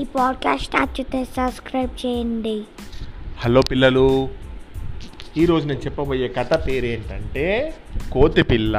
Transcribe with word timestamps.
ఈ 0.00 0.04
పాడ్కాస్ట్ 0.04 0.76
నచ్చితే 0.76 1.24
సబ్స్క్రైబ్ 1.24 2.06
చేయండి. 2.06 2.62
హలో 3.38 3.60
పిల్లలు 3.60 4.28
ఈరోజు 5.36 5.66
నేను 5.66 5.78
చెప్పబోయే 5.78 6.28
కథ 6.28 6.54
పేరేంటంటే 6.66 7.74
కోతి 8.12 8.42
పిల్ల 8.42 8.76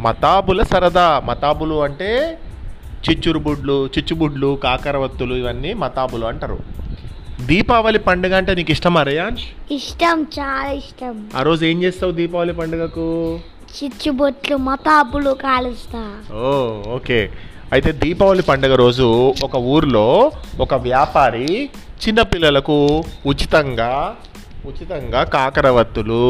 మతాబుల 0.00 0.62
సరదా. 0.62 1.22
మతాబులు 1.24 1.82
అంటే 1.82 2.38
చిచ్చురుబుడ్లు 3.10 3.86
చిచ్చుబుడ్లు 3.86 4.60
కాకరవత్తులు 4.64 5.34
ఇవన్నీ 5.34 5.74
మతాబులు 5.74 6.26
అంటారు. 6.26 6.58
దీపావళి 7.46 7.98
పండుగ 7.98 8.36
అంటే 8.36 8.54
నీకు 8.54 8.70
ఇష్టమా 8.70 9.02
రేయాన్ష్ 9.02 9.72
ఇష్టం 9.72 10.22
చాలా 10.22 10.70
ఇష్టం. 10.70 11.26
ఆ 11.36 11.42
రోజు 11.42 11.64
ఏం 11.64 11.82
చేస్తావు 11.82 12.12
దీపావళి 12.12 12.52
పండుగకు? 12.52 13.40
చిచ్చుబొట్లు 13.76 14.56
మతాబులు 14.56 15.30
కాలుస్తా. 15.30 16.34
Oh 16.34 16.82
okay. 16.94 17.30
అయితే 17.72 17.90
దీపావళి 17.92 18.42
పండుగ 18.42 18.74
రోజు 18.74 19.06
ఒక 19.44 19.56
ఊర్లో 19.74 20.32
ఒక 20.60 20.74
వ్యాపారి 20.74 21.48
చిన్నపిల్లలకు 22.02 22.76
ఉచితంగా 23.26 23.88
ఉచితంగా 24.66 25.24
కాకరవత్తులు 25.24 26.20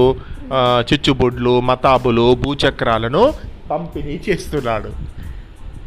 చిచ్చుబుడ్లు 0.88 1.60
మతాబులు 1.60 2.26
భూచక్రాలను 2.44 3.22
పంపిణీ 3.70 4.16
చేస్తున్నాడు. 4.28 4.90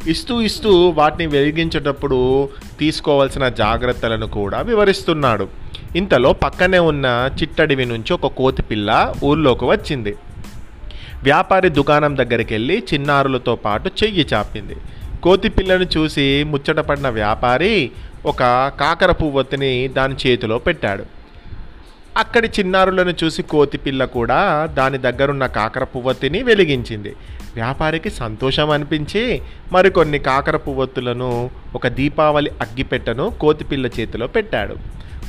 ఇస్తూ 0.09 0.35
ఇస్తూ 0.41 0.71
వాటిని 0.99 1.27
వెలిగించేటప్పుడు 1.27 2.19
తీసుకోవాల్సిన 2.79 3.47
జాగ్రత్తలను 3.61 4.27
కూడా 4.37 4.61
వివరిస్తున్నాడు. 4.61 5.47
ఇంతలో 5.95 6.33
పక్కనే 6.45 6.79
ఉన్న 6.91 7.07
చిట్టడివి 7.39 7.85
నుంచి 7.85 8.13
ఒక 8.13 8.33
కోతి 8.39 8.61
పిల్ల 8.61 8.89
ఊర్లోకి 9.23 9.65
వచ్చింది. 9.65 10.13
వ్యాపారి 11.23 11.69
దుకాణం 11.69 12.13
దగ్గరికి 12.17 12.51
వెళ్ళి 12.53 12.75
చిన్నారులతో 12.89 13.55
పాటు 13.65 13.87
చెయ్యి 14.01 14.25
చాపింది. 14.33 14.77
కోతి 15.23 15.49
పిల్లను 15.49 15.85
చూసి 15.97 16.43
ముచ్చటపడిన 16.43 17.09
వ్యాపారి 17.09 17.91
ఒక 18.25 18.41
కాకర 18.79 19.11
పువ్వొత్తిని 19.11 19.87
దాని 19.87 20.15
చేతిలో 20.23 20.57
పెట్టాడు. 20.57 21.05
అక్కడి 22.17 22.47
చిన్నారులను 22.47 23.13
చూసి 23.23 23.41
కోతి 23.43 23.77
పిల్ల 23.77 24.05
కూడా 24.05 24.65
దాని 24.65 24.97
దగ్గరున్న 24.97 25.45
కాకర 25.45 25.83
పువ్వొత్తిని 25.83 26.43
వెలిగించింది. 26.43 27.15
వ్యాపారికి 27.55 28.09
సంతోషం 28.09 28.69
అనిపించి 28.69 29.41
మరికొన్ని 29.71 30.19
కాకర 30.19 30.55
పువ్వొత్తులను 30.55 31.49
ఒక 31.75 31.87
దీపావళి 31.87 32.51
అగ్గిపెట్టను 32.61 33.29
కోతిపిల్ల 33.41 33.85
చేతిలో 33.85 34.27
పెట్టాడు. 34.27 34.75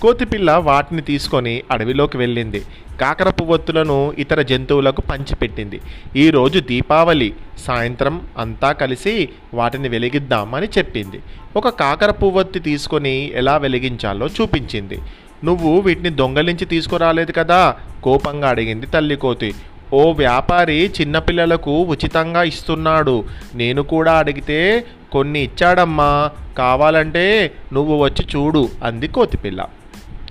కోతిపిల్ల 0.02 0.52
వాటిని 0.52 1.02
తీసుకొని 1.02 1.62
అడవిలోకి 1.70 2.16
వెళ్ళింది. 2.16 2.62
కాకర 3.00 3.30
పువ్వొత్తులను 3.30 4.14
ఇతర 4.18 4.42
జంతువులకు 4.42 5.00
పంచిపెట్టింది. 5.00 5.80
ఈరోజు 6.16 6.60
దీపావళి. 6.60 7.34
సాయంత్రం 7.58 8.20
అంతా 8.38 8.72
కలిసి 8.72 9.28
వాటిని 9.54 9.88
వెలిగిద్దామని 9.88 10.66
చెప్పింది. 10.78 11.20
ఒక 11.56 11.68
కాకర 11.68 12.10
పువ్వొత్తి 12.10 12.60
తీసుకొని 12.60 13.32
ఎలా 13.34 13.56
వెలిగించాలో 13.56 14.26
చూపించింది. 14.26 14.98
నువ్వు 15.44 15.80
వీటిని 15.80 16.10
దొంగలించి 16.10 16.64
తీసుకురాలేదు 16.64 17.32
కదా? 17.32 17.76
కోపంగా 18.02 18.48
అడిగింది 18.48 18.86
తల్లి 18.86 19.16
కోతి. 19.16 19.54
ఓ 19.92 20.12
వ్యాపారి 20.12 20.92
చిన్నపిల్లలకు 21.00 21.82
ఉచితంగా 21.82 22.42
ఇస్తున్నాడు. 22.42 23.24
నేను 23.54 23.82
కూడా 23.82 24.12
అడిగితే 24.12 24.84
కొన్ని 25.12 25.40
ఇచ్చాడమ్మా. 25.40 26.30
కావాలంటే 26.58 27.52
నువ్వు 27.72 28.04
వచ్చి 28.04 28.26
చూడు 28.36 28.68
అంది 28.84 29.08
కోతిపిల్ల 29.08 29.64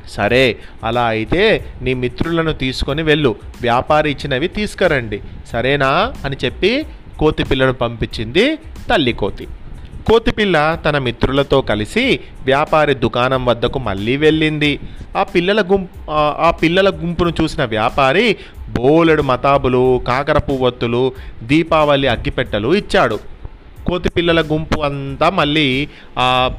సరే 0.09 0.57
అలా 0.83 1.01
అయితే 1.01 1.65
నీ 1.81 1.93
మిత్రులను 1.93 2.53
తీసుకొని 2.53 3.03
వెళ్ళు. 3.03 3.35
వ్యాపారి 3.61 4.11
ఇచ్చినవి 4.11 4.47
తీసుకురండి. 4.47 5.21
సరేనా? 5.47 6.13
అని 6.25 6.37
చెప్పి 6.45 6.85
కోతి 7.19 7.43
పిల్లను 7.43 7.73
పంపించింది 7.73 8.55
తల్లి 8.89 9.13
కోతి. 9.13 9.47
కోతిపిల్ల 10.07 10.77
తన 10.85 10.97
మిత్రులతో 10.97 11.61
కలిసి 11.61 12.19
వ్యాపారి 12.45 12.93
దుకాణం 12.93 13.45
వద్దకు 13.45 13.79
మళ్ళీ 13.79 14.17
వెళ్ళింది. 14.17 14.79
ఆ 15.17 15.23
పిల్లల 15.23 15.61
గుంపు 15.61 16.11
ఆ 16.11 16.51
పిల్లల 16.51 16.89
గుంపును 16.89 17.33
చూసిన 17.41 17.65
వ్యాపారి 17.65 18.37
బోలెడు 18.69 19.21
మతాబులు 19.21 20.01
కాకర 20.07 20.37
పువ్వొత్తులు 20.37 21.11
దీపావళి 21.43 22.07
అగ్గిపెట్టెలు 22.07 22.75
ఇచ్చాడు. 22.75 23.19
కోతి 23.87 24.09
పిల్లల 24.09 24.41
గుంపు 24.41 24.79
అంతా 24.79 25.29
మళ్ళీ 25.29 25.87
ఆ 26.19 26.51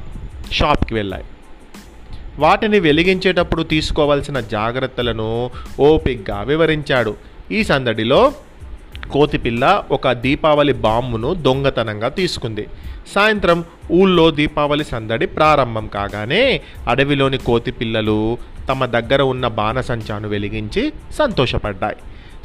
షాప్కి 0.51 0.93
వెళ్ళాయి. 0.93 1.23
వాటిని 2.43 2.79
వెలిగించేటప్పుడు 2.79 3.63
తీసుకోవాల్సిన 3.73 4.37
జాగ్రత్తలను 4.55 5.29
ఓపిగ్గా 5.79 6.37
వివరించాడు. 6.41 7.13
ఈ 7.51 7.59
సందడిలో 7.63 8.21
కోతిపిల్ల 9.11 9.83
ఒక 9.91 10.11
దీపావళి 10.25 10.73
బాంబును 10.85 11.29
దొంగతనంగా 11.45 12.09
తీసుకుంది. 12.19 12.65
సాయంత్రం 13.15 13.59
ఊళ్ళో 13.91 14.25
దీపావళి 14.31 14.85
సందడి 14.91 15.25
ప్రారంభం 15.37 15.85
కాగానే 15.87 16.43
అడవిలోని 16.87 17.37
కోతిపిల్లలు 17.37 18.37
తమ 18.69 18.85
దగ్గర 18.95 19.21
ఉన్న 19.33 19.45
బాణసంచాను 19.59 20.27
వెలిగించి 20.33 20.83
సంతోషపడ్డాయి. 21.19 21.99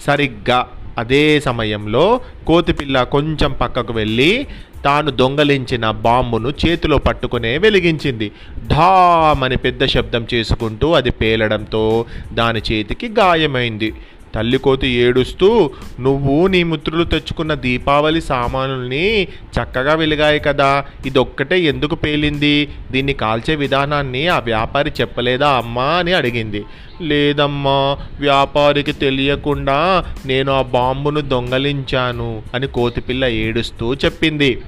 సరిగ్గా 0.07 0.59
అదే 0.99 1.41
సమయంలో 1.41 2.21
కోతిపిల్ల 2.47 3.03
కొంచెం 3.03 3.53
పక్కకు 3.53 3.93
వెళ్ళి 3.93 4.47
తాను 4.85 5.11
దొంగలించిన 5.11 5.91
బాంబును 5.91 6.53
చేతిలో 6.67 6.99
పట్టుకునే 6.99 7.59
వెలిగించింది. 7.59 8.33
ఢామని 8.67 9.57
పెద్ద 9.57 9.85
శబ్దం 9.87 10.27
చేసుకుంటూ 10.35 10.93
అది 10.93 11.11
పేలడంతో 11.11 12.05
దాని 12.33 12.63
చేతికి 12.73 13.09
గాయమైంది. 13.09 13.93
తల్లి 14.37 14.59
కోతి 14.59 14.89
ఏడుస్తూ 14.89 15.71
నువ్వు 16.01 16.47
నీ 16.47 16.63
మిత్రులు 16.63 17.05
తెచ్చుకున్న 17.05 17.55
దీపావళి 17.55 18.21
సామానుల్ని 18.21 19.23
చక్కగా 19.25 19.95
వెలిగాయి 19.95 20.41
కదా 20.41 20.85
ఇదొక్కటే 21.07 21.61
ఎందుకు 21.61 21.95
పేలింది? 21.95 22.69
దీన్ని 22.91 23.13
కాల్చే 23.13 23.55
విధానాన్ని 23.55 24.29
ఆ 24.29 24.39
వ్యాపారి 24.39 24.93
చెప్పలేదా 25.01 25.49
అమ్మా? 25.49 25.85
అని 25.85 26.13
అడిగింది. 26.13 26.65
లేదమ్మా 27.01 27.97
వ్యాపారికి 28.21 28.93
తెలియకుండా 28.93 30.05
నేను 30.27 30.53
ఆ 30.53 30.63
బాంబును 30.63 31.21
దొంగలించాను 31.21 32.43
అని 32.55 32.67
కోతిపిల్ల 32.67 33.25
ఏడుస్తూ 33.25 33.95
చెప్పింది. 33.95 34.59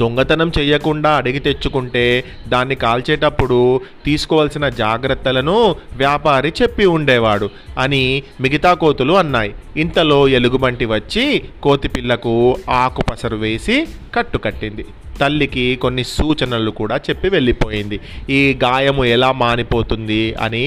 దొంగతనం 0.00 0.52
చేయకుండా 0.58 1.10
అడిగి 1.16 1.38
తెచ్చుకుంటే 1.38 2.04
దాన్ని 2.48 2.76
కాల్చేటప్పుడు 2.84 3.60
తీసుకోవాల్సిన 4.04 4.68
జాగ్రత్తలను 4.82 5.58
వ్యాపారి 5.96 6.52
చెప్పి 6.62 6.86
ఉండేవాడు 6.96 7.48
అని 7.78 8.04
మిగతా 8.40 8.72
కోతులు 8.74 9.12
అన్నాయి. 9.12 9.52
ఇంతలో 9.76 10.20
ఎలుగుబంటి 10.38 10.84
వచ్చి 10.84 11.26
కోతిపిల్లకు 11.62 12.34
ఆకు 12.82 13.02
పసరు 13.10 13.36
వేసి 13.36 13.76
కట్టుకట్టింది 14.14 14.86
తల్లికి 15.20 15.64
కొన్ని 15.82 16.02
సూచనలు 16.04 16.70
కూడా 16.70 16.96
చెప్పి 16.96 17.28
వెళ్ళిపోయింది. 17.28 17.96
ఈ 18.30 18.58
గాయము 18.64 19.04
ఎలా 19.04 19.30
మానిపోతుంది 19.32 20.34
అని 20.34 20.66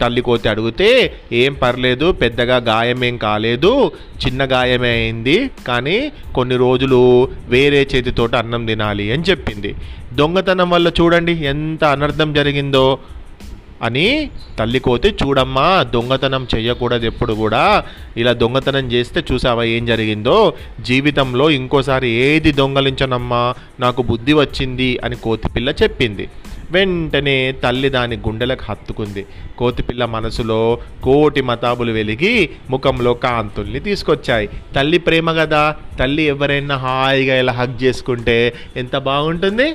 తల్లి 0.00 0.22
కోతి 0.22 0.48
అడిగితే 0.48 0.88
ఏం 1.32 1.54
పర్లేదు 1.54 2.12
పెద్దగా 2.12 2.56
గాయమేం 2.56 3.16
కాలేదు 3.16 3.92
చిన్న 4.26 4.44
గాయమే 4.44 4.90
అయింది 4.90 5.50
కానీ 5.68 6.12
కొన్ని 6.34 6.56
రోజులు 6.56 7.28
వేరే 7.48 7.88
చేతితోట 7.94 8.34
అన్నం 8.34 8.66
తినాలి 8.66 9.12
అని 9.12 9.22
చెప్పింది. 9.22 9.74
దొంగతనం 10.12 10.70
వల్ల 10.70 10.88
చూడండి 11.00 11.32
ఎంత 11.32 11.84
అనర్థం 11.84 12.32
జరిగిందో 12.32 12.98
అని 13.82 14.30
తల్లి 14.58 14.78
కోతి 14.78 15.08
చూడమ్మా 15.08 15.64
దొంగతనం 15.94 16.46
చేయకూడదు 16.54 17.06
ఎప్పుడు 17.06 17.32
కూడా. 17.32 17.84
ఇలా 18.16 18.32
దొంగతనం 18.32 18.92
చేస్తే 18.92 19.24
చూసావా 19.32 19.64
ఏం 19.64 19.86
జరిగిందో? 19.86 20.54
జీవితంలో 20.80 21.50
ఇంకోసారి 21.50 22.08
ఏది 22.08 22.52
దొంగలించనమ్మా? 22.52 23.54
నాకు 23.80 24.02
బుద్ధి 24.02 24.32
వచ్చింది 24.32 24.98
అని 25.04 25.16
కోతిపిల్ల 25.16 25.70
చెప్పింది. 25.82 26.26
వెంటనే 26.70 27.52
తల్లి 27.64 27.88
దాని 27.88 28.16
గుండెలకు 28.16 28.64
హత్తుకుంది. 28.68 29.26
కోతిపిల్ల 29.58 30.04
మనసులో 30.04 30.78
కోటి 31.04 31.42
మతాబులు 31.42 31.92
వెలిగి 31.92 32.50
ముఖంలో 32.70 33.14
కాంతుల్ని 33.14 33.80
తీసుకొచ్చాయి. 33.80 34.48
తల్లి 34.76 34.98
ప్రేమ 34.98 35.32
కదా 35.32 35.76
తల్లి 36.00 36.22
ఎవరైనా 36.22 36.76
హాయిగా 36.76 37.38
ఇలా 37.38 37.52
హగ్ 37.52 37.82
చేసుకుంటే 37.82 38.38
ఎంత 38.76 38.96
బాగుంటుంది. 38.96 39.68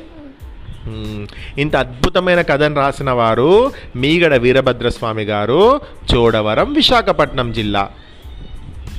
ఇంత 1.57 1.75
అద్భుతమైన 1.75 2.42
కథను 2.42 2.75
రాసిన 2.75 3.12
వారు 3.12 3.71
మీగడ 3.95 4.36
వీరభద్రస్వామి 4.36 5.24
గారు 5.24 5.81
చోడవరం 6.12 6.74
విశాఖపట్నం 6.74 7.51
జిల్లా. 7.51 7.89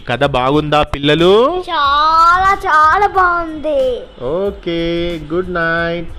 కథ 0.09 0.25
బాగుందా 0.25 0.83
పిల్లలు? 0.83 1.35
చాలా 1.71 2.53
చాలా 2.67 3.07
బాగుంది. 3.07 3.83
Okay 4.27 4.81
good 5.33 5.55
night. 5.55 6.11